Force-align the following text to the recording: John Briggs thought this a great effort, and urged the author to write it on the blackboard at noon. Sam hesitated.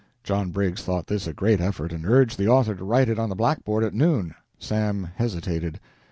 John 0.23 0.49
Briggs 0.49 0.81
thought 0.81 1.05
this 1.05 1.27
a 1.27 1.31
great 1.31 1.61
effort, 1.61 1.93
and 1.93 2.07
urged 2.07 2.39
the 2.39 2.47
author 2.47 2.73
to 2.73 2.83
write 2.83 3.07
it 3.07 3.19
on 3.19 3.29
the 3.29 3.35
blackboard 3.35 3.83
at 3.83 3.93
noon. 3.93 4.33
Sam 4.57 5.09
hesitated. 5.17 5.79